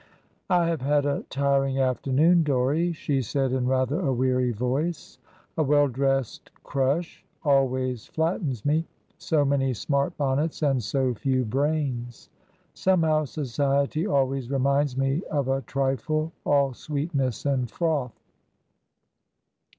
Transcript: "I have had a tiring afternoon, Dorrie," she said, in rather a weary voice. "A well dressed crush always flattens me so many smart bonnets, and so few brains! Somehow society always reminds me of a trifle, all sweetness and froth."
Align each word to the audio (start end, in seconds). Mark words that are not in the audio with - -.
"I 0.49 0.65
have 0.65 0.81
had 0.81 1.05
a 1.05 1.23
tiring 1.29 1.77
afternoon, 1.77 2.41
Dorrie," 2.41 2.91
she 2.91 3.21
said, 3.21 3.51
in 3.51 3.67
rather 3.67 3.99
a 3.99 4.11
weary 4.11 4.49
voice. 4.49 5.19
"A 5.59 5.61
well 5.61 5.87
dressed 5.87 6.49
crush 6.63 7.23
always 7.43 8.07
flattens 8.07 8.65
me 8.65 8.87
so 9.19 9.45
many 9.45 9.75
smart 9.75 10.17
bonnets, 10.17 10.63
and 10.63 10.81
so 10.81 11.13
few 11.13 11.45
brains! 11.45 12.31
Somehow 12.73 13.25
society 13.25 14.07
always 14.07 14.49
reminds 14.49 14.97
me 14.97 15.21
of 15.25 15.47
a 15.47 15.61
trifle, 15.61 16.31
all 16.47 16.73
sweetness 16.73 17.45
and 17.45 17.69
froth." 17.69 18.19